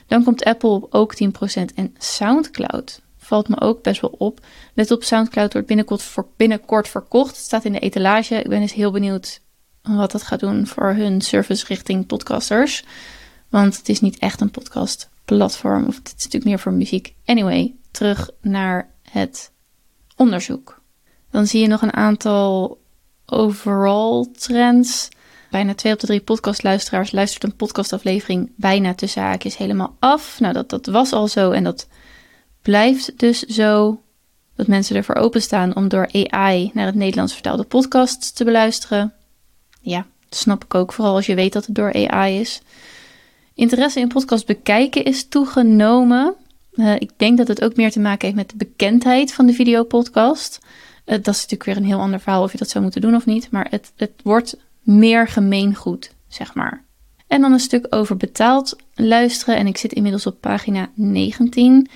Dan 0.07 0.25
komt 0.25 0.45
Apple 0.45 0.87
ook 0.91 1.15
10% 1.15 1.27
en 1.75 1.95
SoundCloud 1.99 3.01
valt 3.29 3.49
me 3.49 3.61
ook 3.61 3.83
best 3.83 4.01
wel 4.01 4.15
op. 4.19 4.41
Let 4.75 4.91
op, 4.91 5.03
SoundCloud 5.03 5.53
wordt 5.53 5.69
binnenkort, 5.69 6.03
voor, 6.03 6.27
binnenkort 6.37 6.89
verkocht. 6.89 7.37
Het 7.37 7.45
staat 7.45 7.65
in 7.65 7.73
de 7.73 7.79
etalage. 7.79 8.35
Ik 8.35 8.49
ben 8.49 8.61
dus 8.61 8.73
heel 8.73 8.91
benieuwd 8.91 9.41
wat 9.97 10.13
dat 10.13 10.23
gaat 10.23 10.41
doen 10.41 10.67
voor 10.67 10.93
hun 10.93 11.21
service 11.21 11.65
richting 11.67 12.07
podcasters. 12.07 12.85
Want 13.49 13.77
het 13.77 13.89
is 13.89 14.01
niet 14.01 14.19
echt 14.19 14.41
een 14.41 14.51
podcastplatform. 14.51 15.87
Of 15.87 15.97
het 15.97 16.07
is 16.07 16.13
natuurlijk 16.13 16.45
meer 16.45 16.59
voor 16.59 16.73
muziek. 16.73 17.15
Anyway, 17.25 17.75
terug 17.91 18.31
naar 18.41 18.91
het 19.03 19.53
onderzoek. 20.17 20.81
Dan 21.31 21.47
zie 21.47 21.61
je 21.61 21.69
nog 21.69 21.83
een 21.83 21.93
aantal 21.93 22.79
overall 23.27 24.27
trends. 24.39 25.09
Bijna 25.51 25.75
twee 25.75 25.93
op 25.93 26.01
de 26.01 26.07
drie 26.07 26.21
podcastluisteraars 26.21 27.13
luistert 27.13 27.45
een 27.45 27.57
podcastaflevering 27.57 28.53
bijna 28.57 28.95
tussen 28.95 29.23
haakjes 29.23 29.57
helemaal 29.57 29.97
af. 29.99 30.41
Nou, 30.41 30.53
dat, 30.53 30.69
dat 30.71 30.87
was 30.87 31.13
al 31.13 31.29
zo 31.29 31.51
en 31.51 31.65
dat 31.65 31.89
blijft 32.63 33.19
dus 33.19 33.39
zo. 33.39 34.01
Dat 34.55 34.67
mensen 34.67 34.97
ervoor 34.97 35.15
openstaan 35.15 35.77
om 35.77 35.89
door 35.89 36.09
AI 36.13 36.71
naar 36.75 36.87
het 36.87 36.95
Nederlands 36.95 37.33
vertaalde 37.33 37.65
podcasts 37.65 38.33
te 38.33 38.45
beluisteren. 38.45 39.13
Ja, 39.81 40.07
dat 40.29 40.39
snap 40.39 40.65
ik 40.65 40.75
ook, 40.75 40.93
vooral 40.93 41.15
als 41.15 41.27
je 41.27 41.35
weet 41.35 41.53
dat 41.53 41.67
het 41.67 41.75
door 41.75 42.09
AI 42.09 42.41
is. 42.41 42.63
Interesse 43.55 44.01
in 44.01 44.09
podcast 44.09 44.47
bekijken 44.47 45.05
is 45.05 45.29
toegenomen. 45.29 46.35
Uh, 46.75 46.95
ik 46.95 47.11
denk 47.17 47.39
dat 47.39 47.49
het 47.49 47.63
ook 47.63 47.77
meer 47.77 47.91
te 47.91 48.01
maken 48.01 48.25
heeft 48.25 48.37
met 48.37 48.51
de 48.51 48.57
bekendheid 48.57 49.33
van 49.33 49.47
de 49.47 49.53
videopodcast. 49.53 50.59
Uh, 50.63 50.67
dat 51.05 51.35
is 51.35 51.41
natuurlijk 51.43 51.65
weer 51.65 51.77
een 51.77 51.85
heel 51.85 51.99
ander 51.99 52.21
verhaal 52.21 52.43
of 52.43 52.53
je 52.53 52.59
dat 52.59 52.69
zou 52.69 52.83
moeten 52.83 53.01
doen 53.01 53.15
of 53.15 53.27
niet. 53.27 53.51
Maar 53.51 53.67
het, 53.71 53.93
het 53.97 54.13
wordt 54.23 54.57
meer 54.83 55.29
gemeengoed, 55.29 56.11
zeg 56.29 56.55
maar. 56.55 56.85
En 57.27 57.41
dan 57.41 57.53
een 57.53 57.61
stuk 57.61 57.87
over 57.91 58.17
betaald 58.17 58.77
luisteren. 58.95 59.57
En 59.57 59.67
ik 59.67 59.77
zit 59.77 59.93
inmiddels 59.93 60.27
op 60.27 60.41
pagina 60.41 60.91
19. 60.95 61.89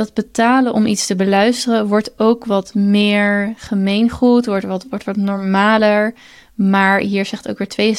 Dat 0.00 0.14
betalen 0.14 0.72
om 0.72 0.86
iets 0.86 1.06
te 1.06 1.16
beluisteren 1.16 1.86
wordt 1.86 2.18
ook 2.18 2.44
wat 2.44 2.74
meer 2.74 3.54
gemeengoed, 3.56 4.46
wordt 4.46 4.64
wat, 4.64 4.86
wordt 4.90 5.04
wat 5.04 5.16
normaler. 5.16 6.14
Maar 6.54 7.00
hier 7.00 7.26
zegt 7.26 7.48
ook 7.48 7.58
weer 7.58 7.94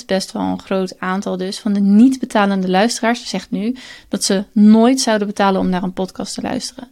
62%, 0.00 0.04
best 0.06 0.32
wel 0.32 0.42
een 0.42 0.60
groot 0.60 1.00
aantal 1.00 1.36
dus, 1.36 1.58
van 1.58 1.72
de 1.72 1.80
niet 1.80 2.20
betalende 2.20 2.68
luisteraars 2.68 3.28
zegt 3.28 3.50
nu 3.50 3.76
dat 4.08 4.24
ze 4.24 4.44
nooit 4.52 5.00
zouden 5.00 5.26
betalen 5.26 5.60
om 5.60 5.68
naar 5.68 5.82
een 5.82 5.92
podcast 5.92 6.34
te 6.34 6.42
luisteren. 6.42 6.88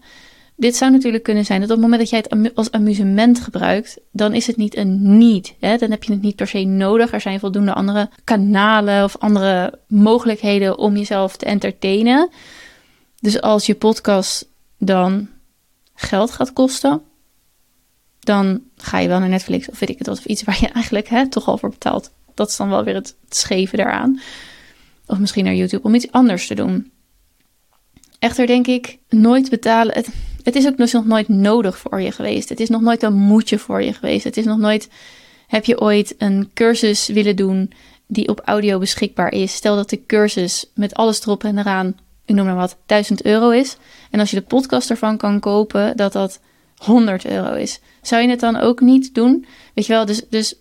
Dit 0.57 0.76
zou 0.76 0.90
natuurlijk 0.90 1.25
kunnen 1.25 1.45
zijn 1.45 1.61
dat 1.61 1.69
op 1.69 1.75
het 1.75 1.85
moment 1.85 2.00
dat 2.00 2.11
jij 2.11 2.25
het 2.28 2.54
als 2.54 2.71
amusement 2.71 3.40
gebruikt, 3.40 3.99
dan 4.11 4.35
is 4.35 4.47
het 4.47 4.57
niet 4.57 4.76
een 4.76 5.19
need. 5.19 5.54
Hè? 5.61 5.76
Dan 5.76 5.90
heb 5.90 6.04
je 6.04 6.12
het 6.12 6.23
niet 6.23 6.37
per 6.37 6.49
se 6.49 6.64
nodig. 6.64 7.12
Er 7.12 7.21
zijn 7.21 7.40
voldoende 7.40 7.73
andere 7.73 8.11
kanalen 8.25 9.04
of 9.04 9.16
andere 9.19 9.78
mogelijkheden 9.87 10.78
om 10.78 10.97
jezelf 10.97 11.37
te 11.37 11.47
entertainen. 11.47 12.31
Dus 13.23 13.41
als 13.41 13.67
je 13.67 13.75
podcast 13.75 14.49
dan 14.79 15.29
geld 15.95 16.31
gaat 16.31 16.52
kosten, 16.52 17.02
dan 18.21 18.62
ga 18.76 18.99
je 18.99 19.09
wel 19.09 19.19
naar 19.19 19.29
Netflix 19.29 19.69
of 19.69 19.79
weet 19.79 19.88
ik 19.88 19.99
het 19.99 20.07
wat, 20.07 20.19
of 20.19 20.25
iets 20.25 20.43
waar 20.43 20.59
je 20.61 20.69
eigenlijk 20.81 21.09
hè, 21.09 21.29
toch 21.29 21.49
al 21.49 21.59
voor 21.59 21.71
betaalt. 21.71 22.11
Dat 22.35 22.49
is 22.49 22.57
dan 22.57 22.69
wel 22.69 22.85
weer 22.85 22.95
het, 22.95 23.17
scheve 23.29 23.76
daaraan. 23.76 24.21
Of 25.07 25.19
misschien 25.19 25.45
naar 25.45 25.55
YouTube 25.55 25.87
om 25.87 25.95
iets 25.95 26.12
anders 26.12 26.47
te 26.47 26.55
doen. 26.55 26.91
Echter 28.19 28.47
denk 28.47 28.67
ik, 28.67 28.99
nooit 29.09 29.50
betalen. 29.50 29.95
Het, 29.95 30.09
het 30.43 30.57
is 30.57 30.67
ook 30.67 30.76
nog 30.76 31.07
nooit 31.07 31.29
nodig 31.29 31.79
voor 31.79 32.00
je 32.00 32.12
geweest. 32.12 32.49
Het 32.49 32.61
is 32.61 32.69
nog 32.69 32.81
nooit 32.81 33.02
een 33.02 33.14
moedje 33.14 33.59
voor 33.59 33.83
je 33.83 33.93
geweest. 33.93 34.25
Het 34.25 34.37
is 34.37 34.45
nog 34.45 34.59
nooit, 34.59 34.88
heb 35.47 35.64
je 35.64 35.81
ooit 35.81 36.14
een 36.19 36.50
cursus 36.55 37.07
willen 37.07 37.37
doen 37.37 37.73
die 38.07 38.29
op 38.29 38.41
audio 38.45 38.79
beschikbaar 38.79 39.33
is. 39.33 39.55
Stel 39.55 39.76
dat 39.76 39.91
de 39.91 40.07
cursus 40.07 40.67
met 40.75 40.95
alles 40.95 41.21
erop 41.21 41.45
en 41.45 41.59
eraan, 41.59 41.97
ik 42.25 42.35
noem 42.35 42.47
maar 42.47 42.55
wat, 42.55 42.76
1000 42.87 43.25
euro 43.25 43.50
is. 43.50 43.76
En 44.11 44.21
als 44.21 44.31
je 44.31 44.37
de 44.37 44.47
podcast 44.47 44.91
ervan 44.91 45.17
kan 45.17 45.41
kopen, 45.41 45.97
dat 45.97 46.12
dat 46.12 46.41
100 46.76 47.26
euro 47.26 47.55
is. 47.55 47.81
Zou 48.02 48.23
je 48.23 48.29
het 48.29 48.41
dan 48.41 48.57
ook 48.57 48.81
niet 48.81 49.14
doen? 49.14 49.47
Weet 49.75 49.87
je 49.87 49.93
wel, 49.93 50.05
dus, 50.05 50.29
dus 50.29 50.55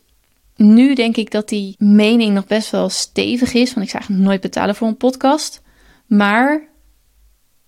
nu 0.56 0.96
denk 0.96 1.18
ik 1.18 1.32
dat 1.32 1.50
die 1.50 1.76
mening 1.78 2.34
nog 2.34 2.46
best 2.46 2.70
wel 2.70 2.90
stevig 2.90 3.54
is. 3.54 3.74
Want 3.74 3.86
ik 3.86 3.92
zou 3.92 4.04
eigenlijk 4.04 4.24
nooit 4.24 4.42
betalen 4.42 4.76
voor 4.76 4.88
een 4.88 4.98
podcast. 4.98 5.62
Maar 6.06 6.70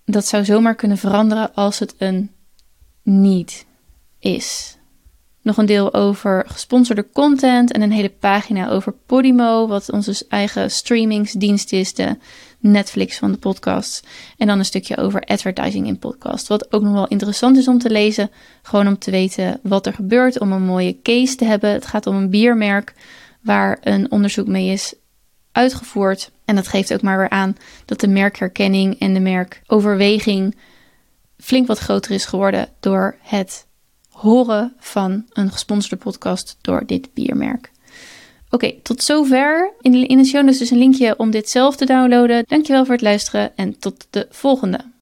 dat 0.04 0.26
zou 0.26 0.44
zomaar 0.44 0.74
kunnen 0.74 0.98
veranderen 0.98 1.54
als 1.54 1.78
het 1.78 1.94
een 1.98 2.30
niet 3.02 3.66
is. 4.18 4.76
Nog 5.42 5.56
een 5.56 5.66
deel 5.66 5.94
over 5.94 6.44
gesponsorde 6.46 7.10
content 7.12 7.72
en 7.72 7.82
een 7.82 7.92
hele 7.92 8.10
pagina 8.10 8.68
over 8.68 8.92
Podimo, 8.92 9.66
wat 9.66 9.90
onze 9.90 10.24
eigen 10.28 10.70
streamingsdienst 10.70 11.72
is, 11.72 11.94
de 11.94 12.16
Netflix 12.64 13.18
van 13.18 13.32
de 13.32 13.38
podcasts. 13.38 14.02
En 14.36 14.46
dan 14.46 14.58
een 14.58 14.64
stukje 14.64 14.96
over 14.96 15.20
advertising 15.20 15.86
in 15.86 15.98
podcast. 15.98 16.48
Wat 16.48 16.72
ook 16.72 16.82
nog 16.82 16.92
wel 16.92 17.08
interessant 17.08 17.56
is 17.56 17.68
om 17.68 17.78
te 17.78 17.90
lezen. 17.90 18.30
Gewoon 18.62 18.86
om 18.86 18.98
te 18.98 19.10
weten 19.10 19.60
wat 19.62 19.86
er 19.86 19.92
gebeurt. 19.92 20.40
Om 20.40 20.52
een 20.52 20.64
mooie 20.64 21.02
case 21.02 21.34
te 21.34 21.44
hebben. 21.44 21.70
Het 21.70 21.86
gaat 21.86 22.06
om 22.06 22.16
een 22.16 22.30
biermerk 22.30 22.94
waar 23.40 23.78
een 23.80 24.10
onderzoek 24.10 24.46
mee 24.46 24.68
is 24.68 24.94
uitgevoerd. 25.52 26.30
En 26.44 26.54
dat 26.54 26.68
geeft 26.68 26.92
ook 26.92 27.02
maar 27.02 27.18
weer 27.18 27.30
aan 27.30 27.56
dat 27.84 28.00
de 28.00 28.08
merkherkenning 28.08 28.98
en 28.98 29.14
de 29.14 29.20
merkoverweging 29.20 30.56
flink 31.38 31.66
wat 31.66 31.78
groter 31.78 32.10
is 32.10 32.24
geworden 32.24 32.68
door 32.80 33.16
het 33.20 33.66
horen 34.10 34.74
van 34.78 35.24
een 35.32 35.50
gesponsorde 35.50 35.96
podcast 36.04 36.56
door 36.60 36.86
dit 36.86 37.14
biermerk. 37.14 37.72
Oké, 38.54 38.72
tot 38.82 39.02
zover. 39.02 39.72
In 39.80 39.92
de, 39.92 40.06
in 40.06 40.24
show 40.24 40.42
notes 40.42 40.58
dus 40.58 40.70
een 40.70 40.78
linkje 40.78 41.18
om 41.18 41.30
dit 41.30 41.50
zelf 41.50 41.76
te 41.76 41.84
downloaden. 41.84 42.44
Dankjewel 42.46 42.84
voor 42.84 42.94
het 42.94 43.02
luisteren 43.02 43.56
en 43.56 43.78
tot 43.78 44.06
de 44.10 44.26
volgende. 44.30 44.92